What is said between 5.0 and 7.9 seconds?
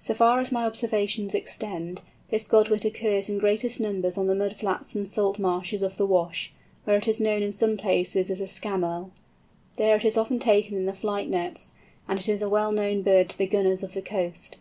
salt marshes of the Wash, where it is known in some